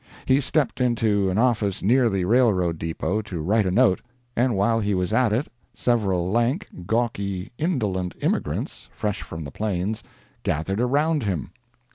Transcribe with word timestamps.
He 0.25 0.41
stepped 0.41 0.81
into 0.81 1.29
an 1.29 1.37
office 1.37 1.83
near 1.83 2.09
the 2.09 2.25
railroad 2.25 2.79
depot, 2.79 3.21
to 3.21 3.39
write 3.39 3.67
a 3.67 3.69
note, 3.69 4.01
and 4.35 4.55
while 4.55 4.79
he 4.79 4.95
was 4.95 5.13
at 5.13 5.31
it, 5.31 5.47
several 5.75 6.31
lank, 6.31 6.67
gawky, 6.87 7.51
indolent 7.59 8.15
immigrants, 8.19 8.89
fresh 8.95 9.21
from 9.21 9.43
the 9.43 9.51
plains, 9.51 10.01
gathered 10.41 10.81
around 10.81 11.21
him. 11.21 11.51